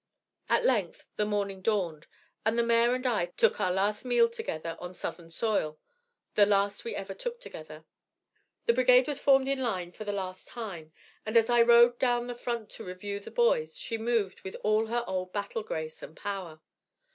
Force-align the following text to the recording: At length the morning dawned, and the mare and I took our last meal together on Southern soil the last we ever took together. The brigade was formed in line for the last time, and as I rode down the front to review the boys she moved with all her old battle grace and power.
At 0.49 0.65
length 0.65 1.05
the 1.15 1.27
morning 1.27 1.61
dawned, 1.61 2.07
and 2.43 2.57
the 2.57 2.63
mare 2.63 2.95
and 2.95 3.05
I 3.05 3.27
took 3.27 3.61
our 3.61 3.71
last 3.71 4.03
meal 4.03 4.27
together 4.29 4.75
on 4.79 4.95
Southern 4.95 5.29
soil 5.29 5.77
the 6.33 6.47
last 6.47 6.83
we 6.83 6.95
ever 6.95 7.13
took 7.13 7.39
together. 7.39 7.85
The 8.65 8.73
brigade 8.73 9.05
was 9.07 9.19
formed 9.19 9.47
in 9.47 9.59
line 9.61 9.91
for 9.91 10.03
the 10.03 10.11
last 10.11 10.47
time, 10.47 10.91
and 11.23 11.37
as 11.37 11.51
I 11.51 11.61
rode 11.61 11.99
down 11.99 12.25
the 12.25 12.33
front 12.33 12.71
to 12.71 12.83
review 12.83 13.19
the 13.19 13.29
boys 13.29 13.77
she 13.77 13.99
moved 13.99 14.41
with 14.41 14.55
all 14.63 14.87
her 14.87 15.03
old 15.05 15.31
battle 15.33 15.61
grace 15.61 16.01
and 16.01 16.17
power. 16.17 16.61